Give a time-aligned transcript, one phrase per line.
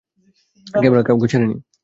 [0.67, 1.55] Camera কাউকে ছাড়েনি।